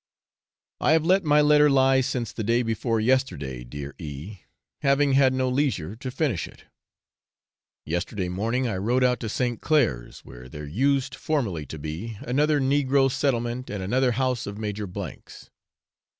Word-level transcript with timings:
I 0.79 0.93
have 0.93 1.05
let 1.05 1.23
my 1.23 1.41
letter 1.41 1.69
lie 1.69 2.01
since 2.01 2.33
the 2.33 2.43
day 2.43 2.63
before 2.63 2.99
yesterday, 2.99 3.63
dear 3.63 3.93
E, 3.99 4.39
having 4.79 5.13
had 5.13 5.31
no 5.31 5.47
leisure 5.47 5.95
to 5.97 6.09
finish 6.09 6.47
it. 6.47 6.63
Yesterday 7.85 8.27
morning 8.27 8.67
I 8.67 8.77
rode 8.77 9.03
out 9.03 9.19
to 9.19 9.29
St. 9.29 9.61
Clair's, 9.61 10.21
where 10.21 10.49
there 10.49 10.65
used 10.65 11.13
formerly 11.13 11.67
to 11.67 11.77
be 11.77 12.17
another 12.21 12.59
negro 12.59 13.11
settlement 13.11 13.69
and 13.69 13.83
another 13.83 14.13
house 14.13 14.47
of 14.47 14.57
Major 14.57 14.87
's. 14.87 15.51